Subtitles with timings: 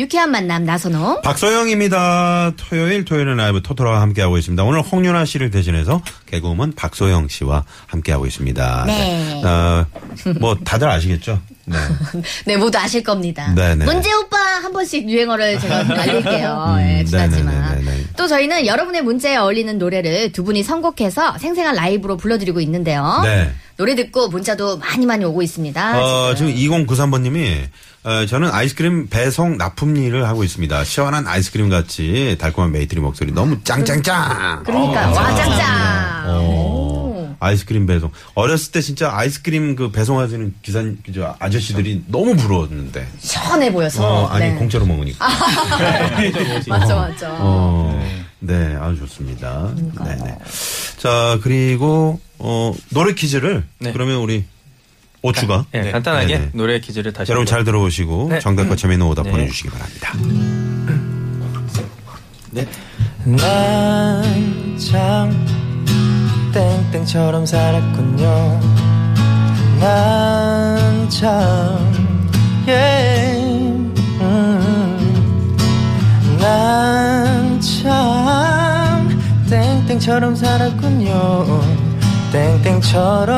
[0.00, 1.20] 유쾌한 만남 나선홍.
[1.20, 2.52] 박소영입니다.
[2.56, 4.64] 토요일 토요일은 라이브 토토로와 함께하고 있습니다.
[4.64, 8.84] 오늘 홍윤아 씨를 대신해서 개그우먼 박소영 씨와 함께하고 있습니다.
[8.86, 9.42] 네.
[9.44, 9.84] 어,
[10.40, 11.42] 뭐 다들 아시겠죠?
[11.66, 11.76] 네.
[12.46, 13.52] 네, 모두 아실 겁니다.
[13.54, 13.84] 네네.
[13.84, 16.76] 문제 오빠 한 번씩 유행어를 제가 알릴게요.
[16.78, 17.54] 음, 예, 지나지만.
[17.60, 18.04] 네네네네네.
[18.16, 23.20] 또 저희는 여러분의 문제에 어울리는 노래를 두 분이 선곡해서 생생한 라이브로 불러드리고 있는데요.
[23.22, 23.52] 네.
[23.80, 26.02] 노래 듣고 문자도 많이 많이 오고 있습니다.
[26.04, 27.62] 어, 지금 2093번님이
[28.04, 30.84] 어, 저는 아이스크림 배송 납품 일을 하고 있습니다.
[30.84, 34.64] 시원한 아이스크림 같이 달콤한 메이트리 목소리 너무 짱짱짱.
[34.64, 36.24] 그러니까 어, 와 짱짱.
[36.28, 36.40] 어.
[36.42, 37.36] 오.
[37.40, 38.10] 아이스크림 배송.
[38.34, 43.08] 어렸을 때 진짜 아이스크림 그 배송하시는 기사, 그죠, 아저씨들이 너무 부러웠는데.
[43.18, 44.06] 시원해 보여서.
[44.06, 44.54] 어, 아니, 네.
[44.56, 45.26] 공짜로 먹으니까.
[46.68, 47.26] 맞죠, 맞죠.
[47.30, 48.06] 어,
[48.40, 49.72] 네, 아주 좋습니다.
[50.04, 50.36] 네네.
[51.00, 53.92] 자, 그리고, 어, 노래 퀴즈를, 네.
[53.92, 54.44] 그러면 우리,
[55.22, 55.64] 오추가.
[55.72, 56.50] 네, 간단하게 네네.
[56.52, 57.64] 노래 퀴즈를 다시 여러분 잘.
[57.64, 58.38] 들어보시고, 네.
[58.38, 59.30] 정답과 재미있는 오답 네.
[59.30, 60.12] 보내주시기 바랍니다.
[62.50, 62.66] 네.
[63.24, 64.26] 난참
[66.52, 68.60] 땡땡처럼 살았군요.
[69.80, 71.14] 난참
[72.68, 73.40] 예.
[73.44, 73.49] 음.
[80.00, 81.60] 땡땡처럼 살았군요.
[82.32, 83.36] 땡땡처럼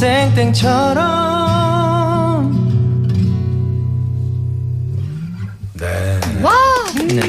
[0.00, 1.00] 땡땡처럼
[5.74, 6.20] 네.
[6.42, 6.52] 와!
[7.06, 7.20] 네.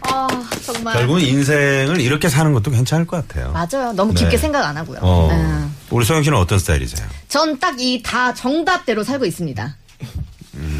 [0.00, 0.26] 아,
[0.64, 0.94] 정말.
[0.94, 3.52] 결국은 인생을 이렇게 사는 것도 괜찮을 것 같아요.
[3.52, 3.92] 맞아요.
[3.92, 4.36] 너무 깊게 네.
[4.38, 5.00] 생각 안 하고요.
[5.02, 5.28] 어.
[5.30, 5.66] 네.
[5.90, 7.06] 우리 소영 씨는 어떤 스타일이세요?
[7.28, 9.76] 전 딱 이 다 정답대로 살고 있습니다.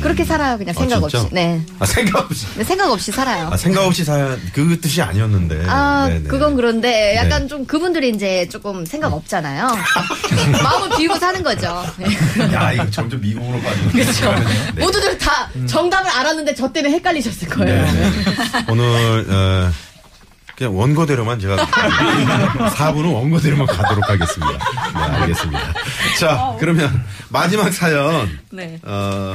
[0.04, 0.58] 그렇게 살아요.
[0.58, 1.04] 그냥 생각 아?
[1.04, 1.16] 없이.
[1.32, 1.60] 네.
[1.78, 2.46] 아, 생각 없이.
[2.56, 3.48] 네, 생각 없이 살아요.
[3.50, 5.64] 아, 생각 없이 사, 그 뜻이 아니었는데.
[5.66, 6.28] 아, 네네.
[6.28, 7.48] 그건 그런데 약간 네.
[7.48, 9.66] 좀 그분들이 이제 조금 생각 없잖아요.
[10.62, 11.84] 마음을 비우고 사는 거죠.
[11.96, 12.06] 네.
[12.52, 14.34] 야, 이거 점점 미국으로 빠지는 그렇죠.
[14.74, 14.84] 네.
[14.84, 17.82] 모두들 다 정답을 알았는데 저 때문에 헷갈리셨을 거예요.
[17.92, 18.10] 네.
[18.68, 19.72] 오늘 어,
[20.56, 24.52] 그냥 원고대로만 제가 4부는 원고대로만 가도록 하겠습니다.
[24.52, 25.60] 네, 알겠습니다.
[26.20, 28.78] 자, 그러면 마지막 사연 네.
[28.82, 29.34] 어,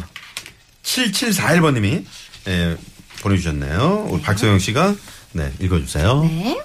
[0.95, 2.03] 7741번님이
[2.47, 2.77] 예,
[3.21, 4.07] 보내주셨네요.
[4.09, 4.95] 우리 박소영 씨가
[5.33, 6.21] 네, 읽어주세요.
[6.23, 6.59] 네.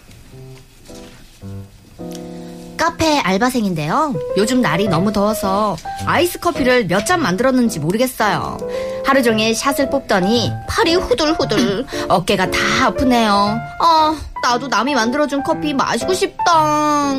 [2.77, 4.15] 카페 알바생인데요.
[4.37, 5.77] 요즘 날이 너무 더워서
[6.07, 8.59] 아이스 커피를 몇 잔 만들었는지 모르겠어요.
[9.07, 13.59] 하루 종일 샷을 뽑더니 팔이 후들후들 어깨가 다 아프네요.
[13.81, 17.15] 아, 나도 남이 만들어준 커피 마시고 싶다.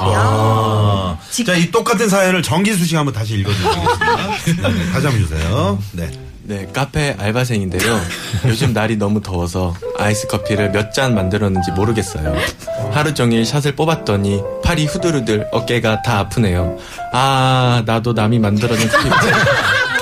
[0.00, 1.16] 아,
[1.46, 4.68] 자, 이 똑같은 사연을 정기수 씨가 한번 다시 읽어주시겠습니다.
[4.68, 5.78] 네, 다시 한번 주세요.
[5.92, 6.10] 네.
[6.44, 8.00] 네, 카페 알바생인데요.
[8.46, 12.34] 요즘 날이 너무 더워서 아이스 커피를 몇 잔 만들었는지 모르겠어요.
[12.90, 16.78] 하루 종일 샷을 뽑았더니 팔이 후들후들 어깨가 다 아프네요.
[17.12, 19.10] 아, 나도 남이 만들어준 커피.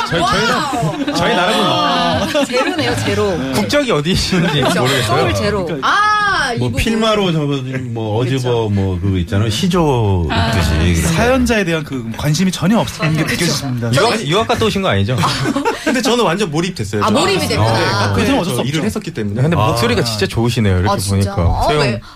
[0.09, 3.37] 저희, 저희, 저희 나라는 제로네요, 제로.
[3.55, 5.03] 국적이 어디신지 모르겠어요.
[5.03, 5.69] 서울 제로.
[5.83, 6.26] 아,
[6.59, 9.51] 뭐 이거 필마로 접어진 뭐 어즈버 뭐 그거 있잖아요.
[9.51, 11.03] 시조 있듯이.
[11.03, 13.93] 사연자에 대한 그 관심이 전혀 없는 게 느껴졌습니다.
[13.95, 15.17] 유학, 유학 갔다 오신 거 아니죠?
[15.85, 17.03] 근데 저는 완전 몰입됐어요.
[17.05, 17.13] 아, 저.
[17.13, 17.79] 몰입이 됐구나.
[17.79, 18.85] 네, 카페에서 어쩔 수 일을 없죠.
[18.85, 19.43] 했었기 때문에.
[19.43, 20.79] 근데 목소리가 진짜 좋으시네요.
[20.81, 21.35] 이렇게 아, 진짜?
[21.35, 21.51] 보니까.
[21.51, 21.69] 어.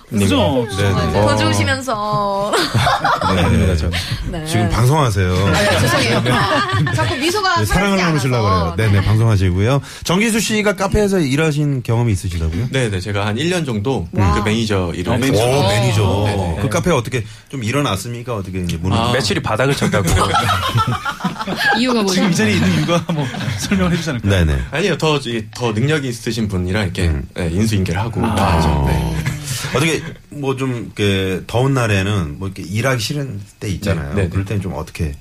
[0.09, 0.67] 그죠?
[0.77, 1.21] 네, 네.
[1.21, 2.51] 더 좋으시면서.
[3.35, 3.41] 네.
[3.41, 3.97] 아닙니다, 저는.
[4.31, 4.45] 네.
[4.45, 5.33] 지금 방송하세요.
[5.33, 6.23] 아, 죄송해요.
[6.95, 8.75] 자꾸 미소가 네, 사랑을 나누시려고.
[8.75, 8.91] 그래요.
[8.91, 9.81] 네네, 방송하시고요.
[10.03, 12.67] 정기수 씨가 카페에서 일하신 경험이 있으시다고요?
[12.71, 12.99] 네, 네.
[12.99, 15.67] 제가 한 1년 정도 그 매니저 일을 오, 했었어요.
[15.67, 16.23] 매니저.
[16.27, 16.57] 네네.
[16.61, 18.35] 그 카페 어떻게 좀 일어났습니까?
[18.35, 18.97] 어떻게 이제 문을.
[18.97, 19.11] 아.
[19.11, 20.09] 매출이 바닥을 쳤다고.
[21.77, 22.15] 이유가 뭐죠?
[22.15, 23.25] 지금 이 자리에 있는 이유가 뭐
[23.59, 24.45] 설명을 해주지 않을까요?
[24.45, 24.61] 네네.
[24.71, 25.19] 아니요, 더,
[25.55, 27.27] 더 능력이 있으신 분이랑 이렇게 음.
[27.33, 28.57] 네, 인수인계를 하고 아.
[28.57, 28.85] 하죠.
[28.87, 29.30] 네.
[29.75, 34.13] 어떻게 뭐 좀 이렇게 더운 날에는 뭐 이렇게 일하기 싫은 때 있잖아요.
[34.15, 34.29] 네, 네.
[34.29, 35.13] 그럴 때는 좀 어떻게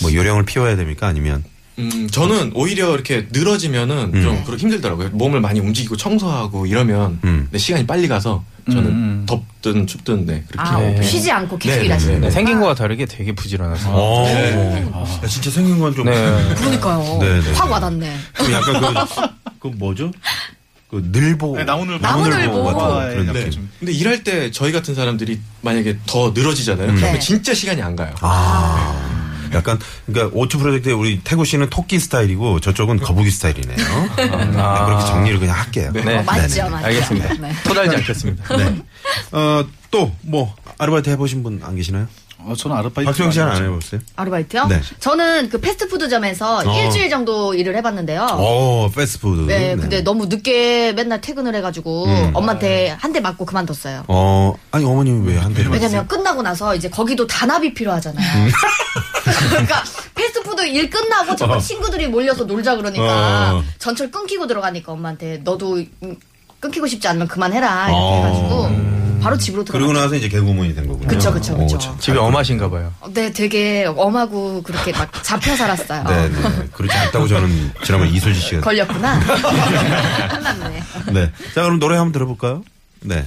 [0.00, 1.06] 뭐 요령을 피워야 됩니까?
[1.06, 1.44] 아니면
[1.78, 5.08] 음, 저는 오히려 이렇게 늘어지면은 좀 그렇게 힘들더라고요.
[5.12, 7.48] 몸을 많이 움직이고 청소하고 이러면 음.
[7.50, 9.26] 네, 시간이 빨리 가서 저는 음.
[9.26, 10.68] 덥든 춥든 네, 그렇게.
[10.70, 11.02] 아, 네.
[11.02, 13.90] 쉬지 않고 계속 네, 일하시는 네, 네, 거 생긴 거와 다르게 되게 부지런하세요.
[13.92, 15.16] 어.
[15.22, 16.04] 야, 진짜 생긴 건 좀.
[16.04, 16.54] 네.
[16.56, 17.18] 그러니까요.
[17.20, 17.52] 네, 네.
[17.54, 18.16] 확 와닿네.
[18.36, 20.12] 좀 약간 그, 그 뭐죠?
[20.92, 22.02] 그 늘보 네, 나무늘보.
[22.06, 22.64] 나무늘보.
[22.64, 23.50] 같은 아, 그런 예, 느낌.
[23.50, 23.70] 좀.
[23.80, 26.86] 근데 일할 때 저희 같은 사람들이 만약에 더 늘어지잖아요.
[26.88, 27.18] 그러면 네.
[27.18, 28.14] 진짜 시간이 안 가요.
[28.20, 29.08] 아.
[29.54, 33.76] 약간 그러니까 오츠 프로젝트에 우리 태구 씨는 토끼 스타일이고 저쪽은 거북이 스타일이네요.
[34.16, 35.90] 네, 그렇게 정리를 그냥 할게요.
[35.94, 36.00] 네.
[36.18, 36.68] 어, 맞죠.
[36.68, 36.86] 맞죠.
[36.86, 37.34] 알겠습니다.
[37.34, 37.52] 네.
[37.64, 38.56] 토달지 않겠습니다.
[38.58, 38.82] 네.
[39.32, 42.06] 어, 또 뭐 아르바이트 해보신 분 안 계시나요?
[42.44, 43.06] 어, 저는 아르바이트.
[43.06, 44.00] 박수영 씨는 안 해봤어요?
[44.16, 44.66] 아르바이트요?
[44.66, 44.80] 네.
[45.00, 46.78] 저는 그 패스트푸드점에서 어.
[46.80, 48.22] 일주일 정도 일을 해봤는데요.
[48.38, 49.42] 오, 패스트푸드.
[49.42, 52.30] 네, 근데 너무 늦게 맨날 퇴근을 해가지고 음.
[52.34, 54.04] 엄마한테 한 대 맞고 그만뒀어요.
[54.08, 56.06] 어, 아니 어머님 왜한 대를 왜냐면 맞았어요?
[56.08, 58.48] 끝나고 나서 이제 거기도 단합이 필요하잖아요.
[59.50, 59.82] 그러니까
[60.14, 61.56] 패스트푸드 일 끝나고 자꾸 음.
[61.58, 61.60] 어.
[61.60, 63.62] 친구들이 몰려서 놀자 그러니까 어.
[63.78, 66.16] 전철 끊기고 들어가니까 엄마한테 너도 음,
[66.60, 68.16] 끊기고 싶지 않으면 그만해라 이렇게 어.
[68.16, 68.91] 해가지고
[69.22, 69.78] 바로 집으로 들어가.
[69.78, 71.06] 그러고 나서 이제 개그우먼이 된 거군요.
[71.08, 71.74] 그쵸, 그쵸, 그쵸.
[71.76, 71.98] 오, 참.
[71.98, 72.92] 집이 엄하신가 봐요.
[73.14, 76.04] 네, 되게 엄하고 그렇게 막 잡혀 살았어요.
[76.04, 76.68] 네, 네.
[76.72, 78.60] 그렇지 않다고 저는 지난번 이수지 씨가.
[78.62, 79.18] 걸렸구나.
[79.20, 80.82] 혼났네.
[81.12, 81.32] 네.
[81.54, 82.62] 자, 그럼 노래 한번 들어볼까요?
[83.00, 83.24] 네.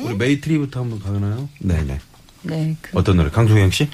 [0.00, 1.48] 우리 메이트리부터 한번 가나요?
[1.60, 1.98] 네, 네.
[2.42, 3.30] 네, 그, 어떤 노래?
[3.30, 3.88] 강소경 씨?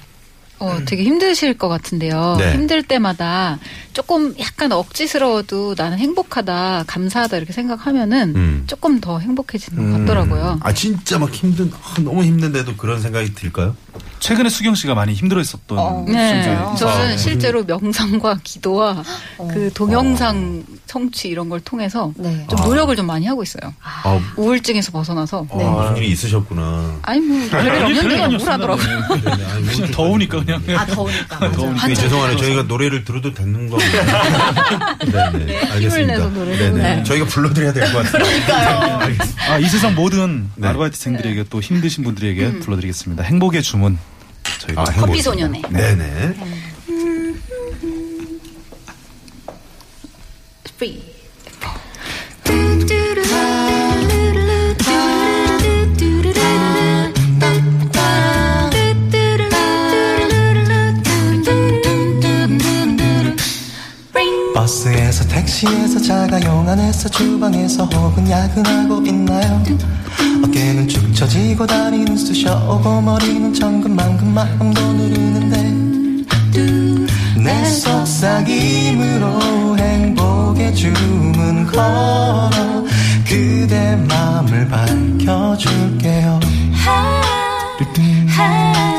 [0.60, 2.37] 어, 되게 힘드실 것 같은데요.
[2.38, 2.52] 네.
[2.52, 3.58] 힘들 때마다
[3.93, 8.64] 조금 약간 억지스러워도 나는 행복하다, 감사하다 이렇게 생각하면은 음.
[8.66, 10.58] 조금 더 행복해지는 것 같더라고요.
[10.62, 13.76] 아, 진짜 막 힘든, 아, 너무 힘든데도 그런 생각이 들까요?
[14.19, 15.78] 최근에 수경 씨가 많이 힘들어 했었던.
[15.78, 16.43] 어, 네?
[16.76, 19.02] 저는 아, 실제로 명상과 기도와
[19.37, 22.46] 그 동영상 성취 이런 걸 통해서 네.
[22.49, 23.75] 좀 노력을 좀 많이 하고 있어요.
[23.82, 25.46] 아, 우울증에서 벗어나서.
[25.50, 26.99] 아, 무슨 일이 있으셨구나.
[27.02, 28.37] 아니 뭐 별일 없는데.
[28.37, 28.87] 우울하더라고요.
[28.87, 29.44] 네, 네.
[29.44, 30.62] 아니, 그냥 더우니까 그냥.
[30.79, 31.38] 아, 더우니까.
[31.40, 31.52] 맞아.
[31.56, 31.87] 더우니까.
[31.88, 32.37] 네, 죄송하네요.
[32.38, 33.90] 저희가 노래를 들어도 되는 건가요?
[35.05, 35.58] 네, 네.
[35.73, 36.12] 알겠습니다.
[36.14, 36.67] 내서 노래를 네, 네.
[36.67, 37.05] 해보네요.
[37.05, 38.25] 저희가 불러드려야 될 것 같아요.
[38.25, 38.99] 그러니까요.
[39.50, 40.69] 아, 이 세상 모든 네.
[40.69, 43.23] 아르바이트생들에게 또 힘드신 분들에게 불러드리겠습니다.
[43.25, 43.99] 행복의 주문.
[44.61, 45.20] 저희가 아, 커피.
[45.20, 45.62] 소년의.
[45.69, 46.35] 네네.
[64.58, 69.62] 버스에서 택시에서 자가용 안에서 주방에서 혹은 야근하고 있나요?
[70.44, 75.62] 어깨는 축 처지고 다리는 쑤셔오고 머리는 천근만근 마음도 누르는데
[77.40, 82.50] 내 속삭임으로 행복의 주문 걸어
[83.28, 86.40] 그대 마음을 밝혀줄게요.
[86.84, 88.98] 따라하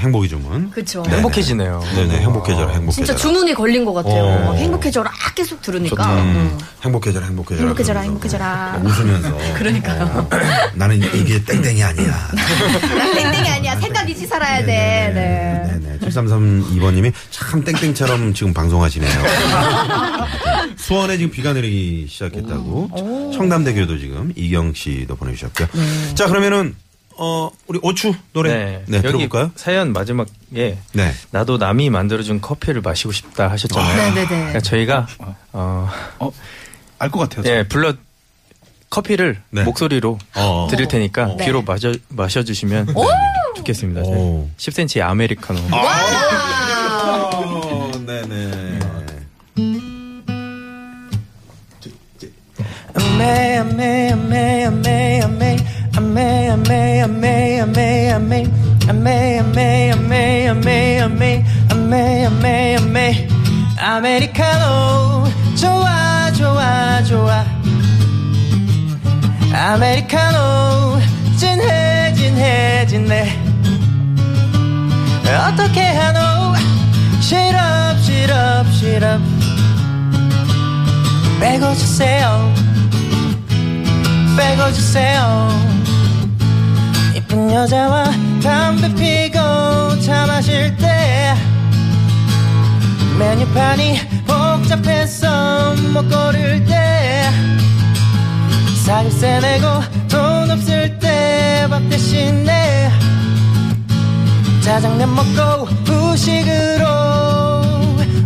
[0.00, 0.70] 행복이 주문.
[0.70, 1.02] 그쵸.
[1.02, 1.16] 네네.
[1.16, 1.80] 행복해지네요.
[1.94, 2.90] 네네, 행복해져라, 행복해져라.
[2.92, 4.24] 진짜 주문이 걸린 것 같아요.
[4.24, 4.44] 어.
[4.46, 6.04] 막 행복해져라 계속 들으니까.
[6.14, 6.58] 음, 음.
[6.82, 7.60] 행복해져라, 행복해져라.
[7.68, 8.80] 행복해져라, 그러면서 행복해져라.
[8.82, 9.36] 웃으면서.
[9.58, 10.04] 그러니까요.
[10.04, 10.28] 어,
[10.74, 12.28] 나는 이게 땡땡이 아니야.
[12.96, 13.76] 난 땡땡이 아니야.
[13.78, 14.66] 생각이지 살아야 돼.
[15.14, 15.78] 네.
[15.80, 15.98] 네네.
[15.98, 19.10] 7332번님이 참 땡땡처럼 지금 방송하시네요.
[20.76, 23.30] 수원에 지금 비가 내리기 시작했다고.
[23.34, 25.68] 청담대교도 지금 이경 씨도 보내주셨고요.
[25.72, 26.14] 네.
[26.14, 26.74] 자, 그러면은,
[27.22, 28.82] 어, 우리 오추 노래.
[28.86, 29.50] 네, 여기 들어볼까요?
[29.54, 31.12] 사연 마지막에 네.
[31.30, 33.96] 나도 남이 만들어준 커피를 마시고 싶다 하셨잖아요.
[34.14, 34.26] 네네네.
[34.26, 35.06] 그러니까 저희가
[35.52, 36.32] 어, 어,
[36.98, 37.44] 알 것 같아요.
[37.44, 37.50] 저.
[37.50, 37.92] 예 불러
[38.88, 39.64] 커피를 네.
[39.64, 40.66] 목소리로 어.
[40.70, 41.44] 드릴 테니까 네.
[41.44, 42.94] 귀로 마셔 마셔주시면
[43.56, 44.00] 좋겠습니다.
[44.00, 44.48] 오.
[44.56, 45.60] 10cm 아메리카노.
[45.60, 45.82] 어,
[57.60, 58.46] amei, amei,
[58.88, 63.40] amei, amei, amei, amei, amei, amei, amei, amei, amei,
[63.80, 65.24] 아메리카노
[65.56, 67.46] 좋아 좋아 좋아
[69.54, 71.00] 아메리카노
[71.38, 73.38] 진해 진해 진해
[75.48, 76.54] 어떻게 하노
[77.20, 79.20] 시럽 시럽 시럽
[81.40, 82.52] 빼고 주세요
[84.36, 85.69] 빼고 주세요
[87.30, 88.10] 이쁜 여자와
[88.42, 89.38] 담배 피고
[90.00, 91.34] 차 마실 때
[93.18, 97.30] 메뉴판이 복잡해서 못 고를 때
[98.84, 99.66] 사기세 내고
[100.08, 101.10] 돈 없을 때
[101.70, 102.90] 밥 대신에
[104.60, 106.84] 짜장면 먹고 후식으로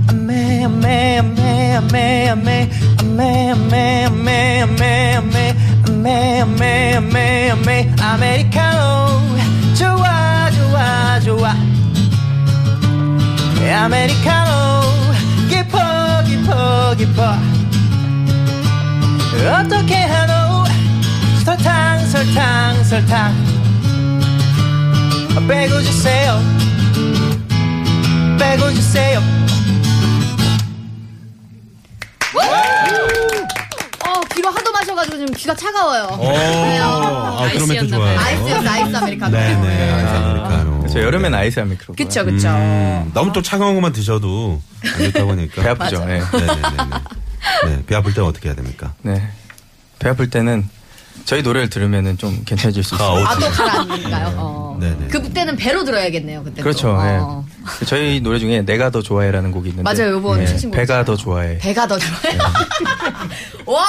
[0.09, 2.71] 아메 아메 아메 아메 아메
[3.11, 5.54] 아메 아메 아메 아메 아메
[6.05, 9.23] 아메 아메 아메 아메 아메리카노.
[9.75, 11.55] 좋아 좋아 좋아.
[13.75, 14.83] 아메리카노.
[15.49, 17.35] 깊어 깊어 깊어.
[19.59, 20.65] 어떻게 하노?
[21.43, 23.35] 설탕 설탕 설탕.
[25.49, 26.39] 빼고 주세요.
[28.39, 29.44] 빼고 주세요
[34.85, 36.05] 하도 마셔가지고 지금 귀가 차가워요.
[36.19, 38.19] 오, 아, 그런 멘트 좋아요.
[38.19, 39.37] 아이스였어, 아이스 아메리카노.
[39.37, 40.79] 네네, 아이스 아메리카노.
[40.81, 41.01] 그렇죠.
[41.01, 41.97] 여름엔 아이스 아메리카노.
[41.97, 42.49] 그쵸, 그쵸.
[42.49, 44.61] 음, 너무 또 차가운 것만 드셔도
[44.95, 45.63] 안 좋다고 하니까.
[45.63, 46.05] 배 아프죠.
[46.05, 46.21] 네.
[46.33, 46.61] 네네네.
[47.67, 48.93] 네, 배 아플 때는 어떻게 해야 됩니까?
[49.03, 49.29] 네.
[49.99, 50.69] 배 아플 때는
[51.25, 53.25] 저희 노래를 들으면은 좀 괜찮아질 수 있어요.
[53.25, 54.35] 아, 또 가라앉을까요?
[54.37, 54.77] 어.
[54.81, 55.09] 네네.
[55.09, 56.63] 그때는 배로 들어야겠네요, 그때.
[56.63, 56.91] 그렇죠.
[56.91, 57.45] 어.
[57.81, 57.85] 예.
[57.87, 61.05] 저희 노래 중에 내가 더 좋아해라는 곡이 있는데 네, 맞아요, 요번 최신 곡 배가 있잖아요.
[61.05, 61.59] 더 좋아해.
[61.59, 62.39] 배가 더 좋아요.
[63.65, 63.83] 와!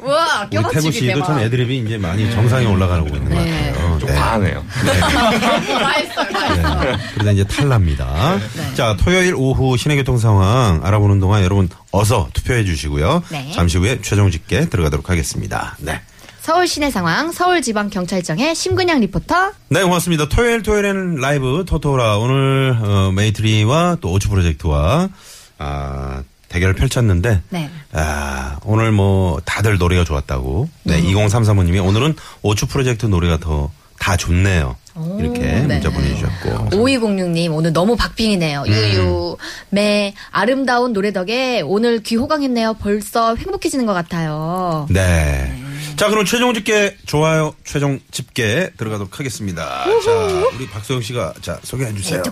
[0.00, 1.26] 와, 태구 껴맞추기 씨도 대박.
[1.26, 3.72] 참 애드립이 이제 많이 정상에 올라가고 있는 것 네.
[3.72, 3.98] 같아요.
[3.98, 4.64] 좀 과하네요.
[4.84, 5.00] 네.
[7.14, 8.38] 그러다 이제 탈납니다.
[8.54, 8.74] 네.
[8.74, 13.22] 자, 토요일 오후 시내 교통 상황 알아보는 동안 여러분 어서 투표해 주시고요.
[13.30, 13.50] 네.
[13.54, 15.76] 잠시 후에 최종 집계 들어가도록 하겠습니다.
[15.78, 16.00] 네.
[16.40, 19.52] 서울 시내 상황, 서울지방경찰청의 심근양 리포터.
[19.68, 20.28] 네, 고맙습니다.
[20.28, 22.16] 토요일, 토요일에는 라이브 토토라.
[22.16, 25.10] 오늘, 어, 메이트리와 또 오추 프로젝트와,
[25.58, 27.70] 아, 대결을 펼쳤는데, 네.
[27.92, 30.68] 아, 오늘 뭐, 다들 노래가 좋았다고.
[30.84, 31.04] 네, 음.
[31.04, 34.76] 2033호님이 오늘은 오추 프로젝트 노래가 더, 다 좋네요.
[35.18, 35.62] 이렇게 네.
[35.66, 36.70] 문자 보내주셨고.
[36.70, 37.96] 5206님, 오늘 너무 음.
[37.96, 38.64] 박빙이네요.
[38.66, 39.36] 유유.
[39.68, 42.74] 매, 아름다운 노래 덕에 오늘 귀 호강했네요.
[42.80, 44.86] 벌써 행복해지는 것 같아요.
[44.90, 45.54] 네.
[46.00, 49.84] 자, 그럼 최종 집계, 좋아요, 최종 집계 들어가도록 하겠습니다.
[49.84, 50.10] 자,
[50.56, 52.22] 우리 박소영 씨가, 자, 소개해 주세요.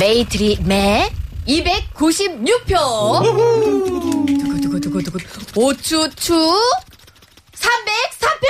[0.00, 1.08] 메이트리 매
[1.46, 3.22] 296표.
[4.62, 5.20] 두구두구두구두구.
[5.54, 6.34] 오추추
[7.54, 8.46] 304표.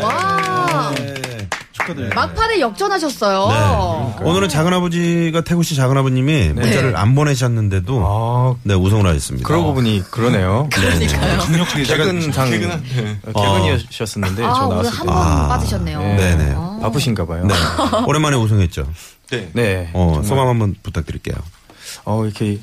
[0.00, 0.94] 와.
[0.96, 2.08] 네.
[2.14, 4.01] 막판에 역전하셨어요.
[4.22, 4.30] 네.
[4.30, 9.46] 오늘은 작은아버지가 태구 씨 작은아버님이 문자를 안 보내셨는데도 아, 네 우승을 하셨습니다.
[9.46, 10.68] 그러고 보니 그러네요.
[10.72, 11.38] 그러니까요.
[11.38, 15.48] 강력하게 퇴근상 퇴근이셨었는데 아, 저 오늘 나왔을 한때번 아.
[15.48, 15.98] 빠지셨네요.
[15.98, 16.16] 네.
[16.16, 16.54] 네네.
[16.82, 17.44] 바쁘신가 봐요.
[17.46, 17.54] 네.
[18.06, 18.86] 오랜만에 우승했죠.
[19.30, 19.50] 네.
[19.52, 19.90] 네.
[19.94, 21.36] 어, 소감 한번 부탁드릴게요.
[22.04, 22.58] 어, 이렇게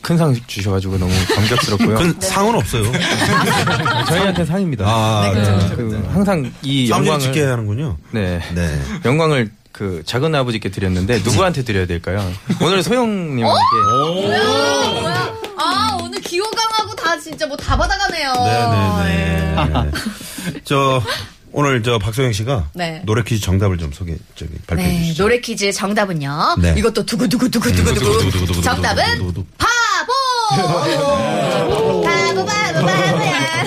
[0.00, 1.96] 큰 상 주셔가지고 너무 감격스럽고요.
[1.96, 2.84] 그 상은 없어요.
[4.08, 4.84] 저희한테 상입니다.
[4.86, 7.96] 아, 네, 그렇죠, 그 항상 이 영광을 지켜야 하는군요.
[8.10, 8.40] 네.
[8.54, 8.80] 네.
[9.04, 12.30] 영광을 그 작은 아버지께 드렸는데 누구한테 드려야 될까요?
[12.60, 15.32] 오늘 소영님께 뭐야?
[15.58, 18.32] 아, 오늘 기호강하고 다 진짜 뭐 다 받아가네요.
[19.04, 19.90] 네네네.
[20.64, 21.02] 저
[21.52, 23.02] 오늘 저 박소영 씨가 네.
[23.04, 25.22] 노래 퀴즈 정답을 좀 소개 저기 발표해 네, 주시죠.
[25.22, 26.56] 노래 퀴즈 정답은요.
[26.58, 26.74] 네.
[26.78, 28.62] 이것도 두구두구두구두구두구.
[28.62, 29.04] 정답은
[29.58, 29.66] 바
[30.06, 32.02] 보!
[32.02, 33.64] 바보, 바보, 바보야.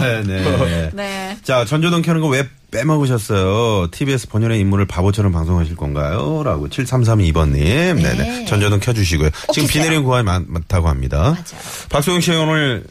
[0.00, 0.90] 네네.
[0.94, 1.36] 네.
[1.42, 3.88] 자, 전조등 켜는 거 왜 빼먹으셨어요?
[3.90, 6.42] TBS 본연의 인물을 바보처럼 방송하실 건가요?
[6.44, 7.54] 라고 7332번님.
[7.54, 8.44] 네 네.
[8.44, 9.30] 전조등 켜주시고요.
[9.54, 9.78] 지금 비.
[9.78, 11.18] 내리는 구간이 많, 많다고 합니다.
[11.18, 11.36] 맞아요.
[11.88, 12.84] 박소영 씨 오늘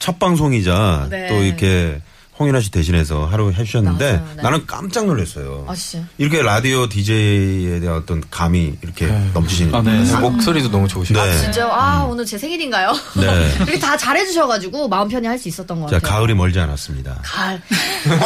[0.00, 1.28] 첫 방송이자 네.
[1.28, 2.00] 또 이렇게
[2.38, 4.26] 홍인아 씨 대신해서 하루 해주셨는데 맞아요.
[4.36, 4.42] 네.
[4.42, 5.66] 나는 깜짝 놀랐어요.
[5.68, 6.04] 아, 진짜.
[6.18, 9.72] 이렇게 라디오 DJ에 대한 어떤 감이 이렇게 넘치시는.
[9.72, 10.02] 아, 네.
[10.20, 11.38] 목소리도 너무 좋으시고 네.
[11.38, 12.92] 진짜, 아, 오늘 제 생일인가요?
[13.20, 13.52] 네.
[13.62, 16.10] 이렇게 다 잘해주셔가지고 마음 편히 할 수 있었던 것 자, 같아요.
[16.12, 17.20] 가을이 멀지 않았습니다.
[17.24, 17.60] 가을.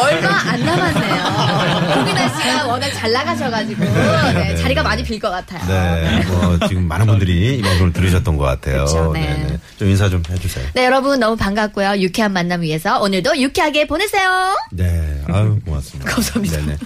[0.00, 1.94] 얼마 안 남았네요.
[1.94, 5.66] 고민아 씨가 워낙 잘 나가셔가지고 네, 자리가 많이 빌 것 같아요.
[5.66, 8.84] 네, 뭐 지금 많은 분들이 이 방송을 들으셨던 것 같아요.
[8.84, 9.20] 그쵸, 네.
[9.36, 9.58] 네네.
[9.78, 10.64] 좀 인사 좀 해주세요.
[10.74, 11.96] 네, 여러분 너무 반갑고요.
[11.98, 14.56] 유쾌한 만남 위해서 오늘도 유쾌하게 보 내세요.
[14.72, 16.10] 네, 아유 고맙습니다.
[16.14, 16.56] 감사합니다.
[16.58, 16.78] 네네.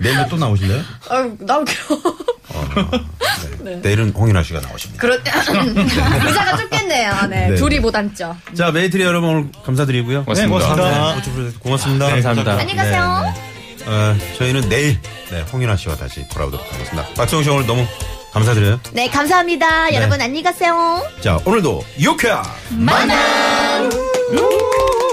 [0.00, 0.82] 내일도 또 나오실래요?
[1.10, 1.84] 아유, 나올게요.
[2.52, 2.68] 어,
[3.60, 3.76] 네.
[3.82, 5.00] 내일은 홍인아 씨가 나오십니다.
[5.00, 5.14] 그렇,
[6.26, 7.12] 의자가 좁겠네요.
[7.28, 7.54] 네, 네.
[7.56, 8.36] 둘이 못 앉죠.
[8.56, 10.18] 자, 메이트리 여러분 오늘 감사드리고요.
[10.20, 11.14] 네, 고맙습니다.
[11.14, 12.08] 오추프로젝트 고맙습니다.
[12.08, 12.52] 감사합니다.
[12.52, 13.22] 안녕히 가세요.
[13.24, 13.86] 네, 네.
[13.86, 14.98] 어, 저희는 내일
[15.30, 17.06] 네, 홍인아 씨와 다시 돌아오도록 하겠습니다.
[17.14, 17.86] 박성우 씨 오늘 너무
[18.32, 18.80] 감사드려요.
[18.92, 19.92] 네, 감사합니다.
[19.94, 21.02] 여러분 안녕히 가세요.
[21.20, 23.99] 자, 오늘도 유쾌한 만남!
[24.32, 25.09] Ooh.